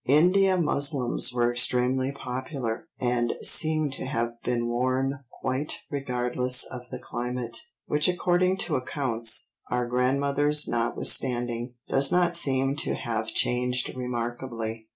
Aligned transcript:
India 0.07 0.57
muslins 0.57 1.31
were 1.31 1.51
extremely 1.51 2.11
popular, 2.11 2.87
and 2.99 3.31
seemed 3.43 3.93
to 3.93 4.03
have 4.03 4.31
been 4.41 4.67
worn 4.67 5.19
quite 5.43 5.77
regardless 5.91 6.63
of 6.63 6.89
the 6.89 6.97
climate, 6.97 7.55
which 7.85 8.07
according 8.07 8.57
to 8.57 8.75
accounts, 8.75 9.51
our 9.69 9.85
grandmothers 9.85 10.67
notwithstanding, 10.67 11.75
does 11.87 12.11
not 12.11 12.35
seem 12.35 12.75
to 12.75 12.95
have 12.95 13.27
changed 13.27 13.95
remarkably. 13.95 14.87